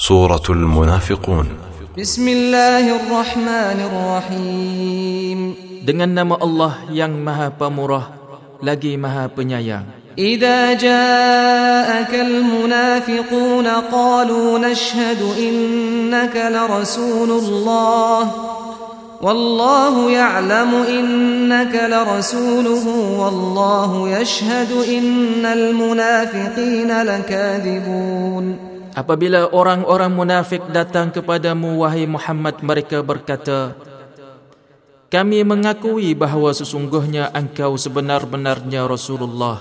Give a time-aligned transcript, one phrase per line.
[0.00, 1.46] سورة المنافقون.
[1.98, 5.38] بسم الله الرحمن الرحيم.
[5.84, 8.08] Dengan nama Allah yang Maha Pemurah
[8.64, 9.84] lagi Maha Penyayang.
[10.16, 18.22] إذا جاءك المنافقون قالوا نشهد إنك لرسول الله
[19.22, 22.84] والله يعلم إنك لرسوله
[23.20, 33.74] والله يشهد إن المنافقين لكاذبون apabila orang-orang munafik datang kepadamu wahai Muhammad mereka berkata
[35.10, 39.60] kami mengakui bahawa sesungguhnya engkau sebenar-benarnya Rasulullah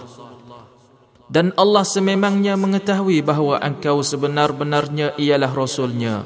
[1.29, 6.25] dan Allah sememangnya mengetahui bahawa engkau sebenar-benarnya ialah Rasulnya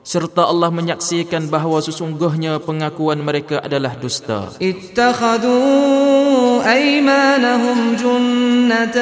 [0.00, 4.48] serta Allah menyaksikan bahawa sesungguhnya pengakuan mereka adalah dusta.
[4.58, 5.54] Ittakhadu
[6.64, 8.97] aymanahum junnah جنة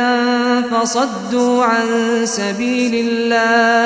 [0.72, 1.88] فصدوا عن
[2.23, 3.84] سبيل الله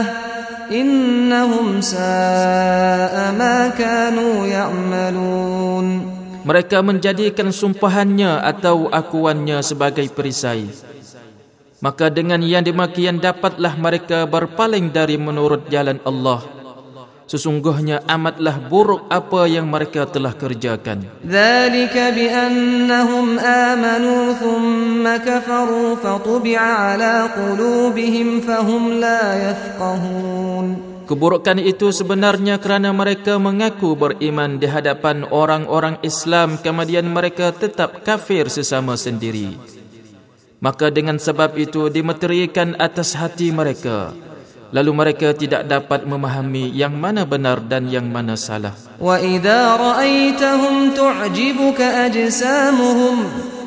[0.69, 5.87] إنهم ساء ما كانوا يعملون
[6.47, 10.71] Mereka menjadikan sumpahannya atau akuannya sebagai perisai.
[11.83, 16.39] Maka dengan yang demikian dapatlah mereka berpaling dari menurut jalan Allah.
[17.26, 21.06] sesungguhnya amatlah buruk apa yang mereka telah kerjakan.
[23.42, 30.66] Amanu thumma kafaru fatubi'a ala qulubihim fahum la yafqahun.
[31.02, 38.46] Keburukan itu sebenarnya kerana mereka mengaku beriman di hadapan orang-orang Islam kemudian mereka tetap kafir
[38.48, 39.58] sesama sendiri.
[40.62, 44.14] Maka dengan sebab itu dimeterikan atas hati mereka.
[44.72, 48.72] lalu mereka tidak dapat memahami yang mana benar dan yang mana salah.
[48.96, 53.16] Wa idza ra'aitahum tu'jibuka ajsamuhum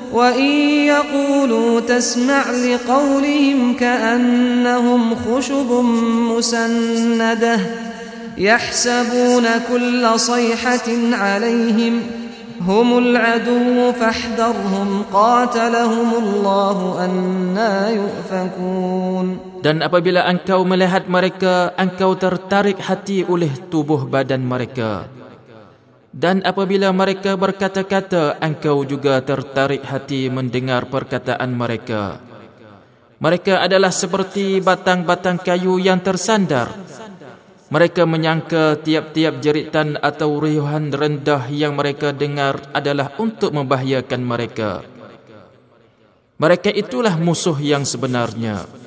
[0.10, 5.86] wa in yaqulu tasma' liqawlihim ka'annahum khushubun
[6.34, 7.62] musannadah
[8.34, 12.26] yahsabuna kulla sayhatin 'alayhim
[12.66, 23.26] هم العدو فاحذرهم قاتلهم الله أنا يؤفكون Dan apabila engkau melihat mereka, engkau tertarik hati
[23.26, 25.10] oleh tubuh badan mereka.
[26.14, 32.22] Dan apabila mereka berkata-kata, engkau juga tertarik hati mendengar perkataan mereka.
[33.18, 36.70] Mereka adalah seperti batang-batang kayu yang tersandar.
[37.74, 44.86] Mereka menyangka tiap-tiap jeritan atau riuhan rendah yang mereka dengar adalah untuk membahayakan mereka.
[46.38, 48.85] Mereka itulah musuh yang sebenarnya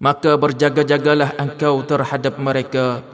[0.00, 3.04] maka berjaga-jagalah engkau terhadap mereka.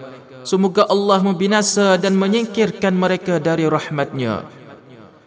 [0.46, 4.46] Semoga Allah membinasa dan menyingkirkan mereka dari rahmatnya.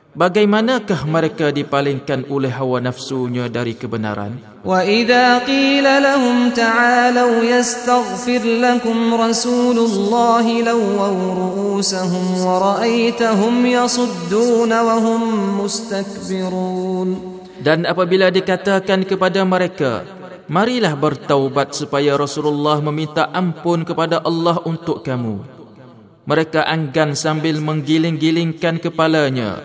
[0.09, 4.39] Bagaimanakah mereka dipalingkan oleh hawa nafsunya dari kebenaran?
[4.65, 15.21] Wa idza qila lahum ta'alu yastaghfir lakum rasulullah law ru'usuhum wa ra'aitahum yasudduna wa hum
[15.61, 17.09] mustakbirun.
[17.59, 20.18] Dan apabila dikatakan kepada mereka,
[20.49, 25.45] Marilah bertaubat supaya Rasulullah meminta ampun kepada Allah untuk kamu.
[26.25, 29.61] Mereka anggan sambil menggiling-gilingkan kepalanya.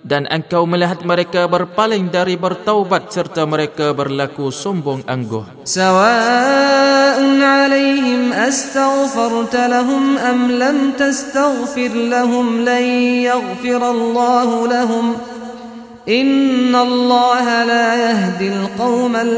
[0.00, 5.44] Dan engkau melihat mereka berpaling dari bertaubat serta mereka berlaku sombong angguh.
[5.68, 12.84] Sawa'un alaihim astaghfarta lahum am lam tastaghfir lahum lan
[13.28, 15.29] yaghfirallahu lahum.
[16.08, 17.86] Inna Allah la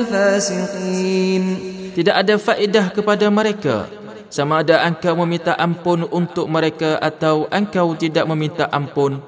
[0.06, 1.44] fasiqin.
[1.92, 3.84] Tidak ada faedah kepada mereka
[4.32, 9.20] Sama ada engkau meminta ampun untuk mereka Atau engkau tidak meminta ampun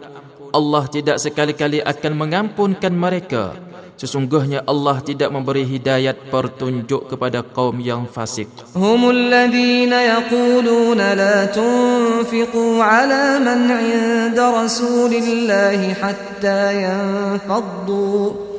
[0.55, 3.59] Allah tidak sekali-kali akan mengampunkan mereka
[4.00, 8.48] Sesungguhnya Allah tidak memberi hidayat pertunjuk kepada kaum yang fasik.
[8.76, 18.50] هم الذين يقولون لا تنفقوا على من عند رسول الله حتى ينفضوا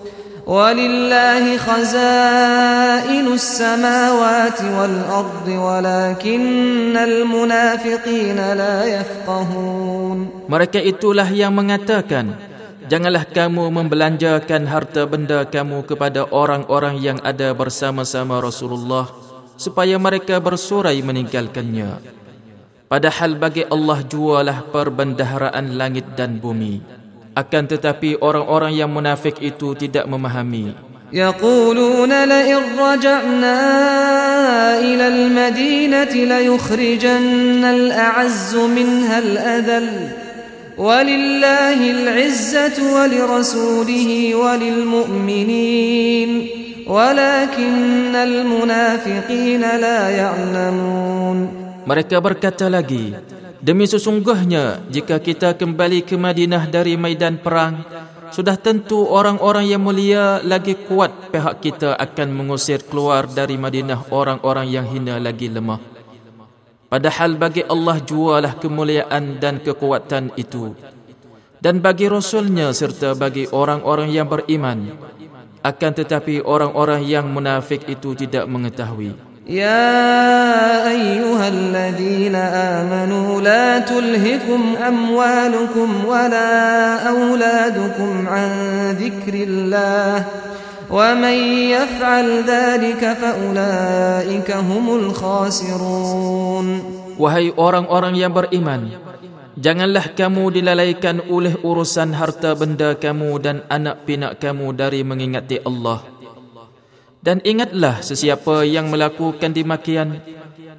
[0.47, 10.19] ولله خزائن السماوات والأرض ولكن المنافقين لا يفقهون
[10.51, 12.35] Mereka itulah yang mengatakan,
[12.91, 19.07] Janganlah kamu membelanjakan harta benda kamu kepada orang-orang yang ada bersama-sama Rasulullah
[19.61, 22.01] supaya mereka bersurai meninggalkannya.
[22.91, 26.83] Padahal bagi Allah jualah perbendaharaan langit dan bumi.
[27.39, 30.91] Akan tetapi orang-orang yang munafik itu tidak memahami.
[31.13, 33.59] يقولون لئن رجعنا
[34.79, 40.09] إلى المدينة ليخرجن الأعز منها الأذل
[40.81, 46.31] ولله العزة ولرسوله وللمؤمنين
[46.89, 51.39] ولكن المنافقين لا يعلمون
[51.81, 53.17] Mereka berkata lagi,
[53.61, 57.85] Demi sesungguhnya, jika kita kembali ke Madinah dari maidan perang,
[58.33, 64.65] sudah tentu orang-orang yang mulia lagi kuat pihak kita akan mengusir keluar dari Madinah orang-orang
[64.65, 65.94] yang hina lagi lemah.
[66.91, 70.75] Padahal bagi Allah jualah kemuliaan dan kekuatan itu.
[71.61, 74.99] Dan bagi Rasulnya serta bagi orang-orang yang beriman.
[75.61, 79.31] Akan tetapi orang-orang yang munafik itu tidak mengetahui.
[79.51, 82.35] يا أيها الذين
[82.79, 86.53] آمنوا لا تلهكم أموالكم ولا
[87.09, 88.51] أولادكم عن
[88.95, 90.25] ذكر الله
[90.91, 91.37] ومن
[91.71, 96.69] يفعل ذلك فأولئك هم الخاسرون
[97.21, 98.97] Wahai orang-orang yang beriman,
[99.53, 106.01] janganlah kamu dilalaikan oleh urusan harta benda kamu dan anak pinak kamu dari mengingati Allah.
[107.21, 110.25] Dan ingatlah sesiapa yang melakukan demikian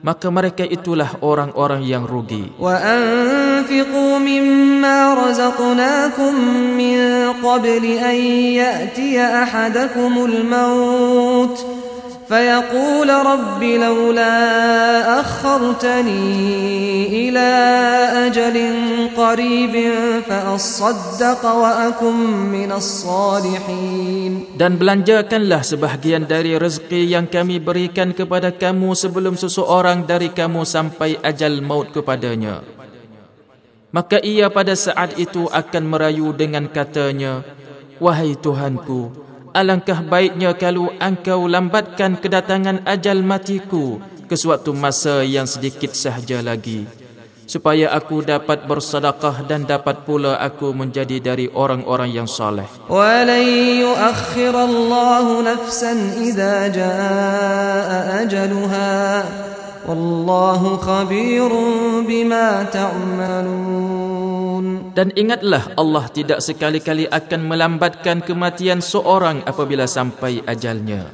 [0.06, 2.54] maka mereka itulah orang-orang yang rugi.
[2.62, 6.34] Wa anfiqu mimma razaqnakum
[6.78, 6.98] min
[7.42, 8.16] qabli an
[8.62, 11.58] ya'tiya ahadakumul maut
[12.29, 14.35] فيقول رب لولا
[15.19, 16.23] أخرتني
[17.07, 17.49] إلى
[18.27, 18.57] أجل
[19.17, 19.75] قريب
[20.27, 22.17] فأصدق وأكن
[22.47, 30.29] من الصالحين Dan belanjakanlah sebahagian dari rezeki yang kami berikan kepada kamu sebelum seseorang dari
[30.29, 32.61] kamu sampai ajal maut kepadanya.
[33.91, 37.43] Maka ia pada saat itu akan merayu dengan katanya,
[37.99, 39.24] Wahai Tuhanku,
[39.56, 43.96] alangkah baiknya kalau engkau lambatkan kedatangan ajal matiku
[44.28, 46.84] ke suatu masa yang sedikit sahaja lagi
[47.46, 52.66] supaya aku dapat bersedekah dan dapat pula aku menjadi dari orang-orang yang saleh.
[52.90, 53.46] Walan
[53.86, 59.22] yu'akhkhirallahu nafsan idza jaa ajaluha
[59.86, 64.05] wallahu khabirun bima ta'malun.
[64.96, 71.12] Dan ingatlah Allah tidak sekali-kali akan melambatkan kematian seorang apabila sampai ajalnya.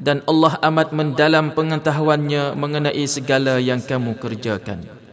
[0.00, 5.03] Dan Allah amat mendalam pengetahuannya mengenai segala yang kamu kerjakan.